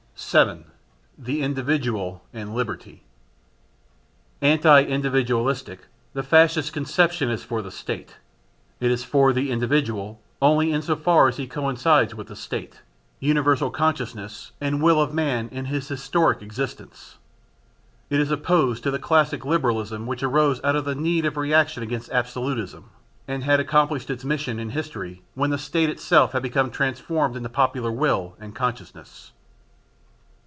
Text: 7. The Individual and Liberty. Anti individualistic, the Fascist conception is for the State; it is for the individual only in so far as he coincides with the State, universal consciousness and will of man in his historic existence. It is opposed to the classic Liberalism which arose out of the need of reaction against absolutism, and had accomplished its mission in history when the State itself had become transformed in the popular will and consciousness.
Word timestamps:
7. 0.23 0.65
The 1.17 1.41
Individual 1.41 2.23
and 2.31 2.53
Liberty. 2.53 3.01
Anti 4.39 4.83
individualistic, 4.83 5.87
the 6.13 6.21
Fascist 6.21 6.71
conception 6.71 7.31
is 7.31 7.43
for 7.43 7.63
the 7.63 7.71
State; 7.71 8.17
it 8.79 8.91
is 8.91 9.03
for 9.03 9.33
the 9.33 9.49
individual 9.49 10.21
only 10.39 10.71
in 10.71 10.83
so 10.83 10.95
far 10.95 11.27
as 11.27 11.37
he 11.37 11.47
coincides 11.47 12.13
with 12.13 12.27
the 12.27 12.35
State, 12.35 12.81
universal 13.19 13.71
consciousness 13.71 14.51
and 14.61 14.81
will 14.83 15.01
of 15.01 15.11
man 15.13 15.49
in 15.51 15.65
his 15.65 15.87
historic 15.87 16.43
existence. 16.43 17.17
It 18.11 18.19
is 18.19 18.29
opposed 18.29 18.83
to 18.83 18.91
the 18.91 18.99
classic 18.99 19.43
Liberalism 19.43 20.05
which 20.05 20.21
arose 20.23 20.63
out 20.63 20.75
of 20.75 20.85
the 20.85 20.95
need 20.95 21.25
of 21.25 21.35
reaction 21.35 21.81
against 21.81 22.11
absolutism, 22.11 22.91
and 23.27 23.43
had 23.43 23.59
accomplished 23.59 24.11
its 24.11 24.23
mission 24.23 24.59
in 24.59 24.69
history 24.69 25.23
when 25.33 25.49
the 25.49 25.57
State 25.57 25.89
itself 25.89 26.33
had 26.33 26.43
become 26.43 26.69
transformed 26.69 27.35
in 27.35 27.41
the 27.43 27.49
popular 27.49 27.91
will 27.91 28.35
and 28.39 28.53
consciousness. 28.55 29.31